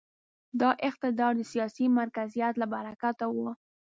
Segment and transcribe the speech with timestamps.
[0.59, 3.35] دا اقتدار د سیاسي مرکزیت له برکته و.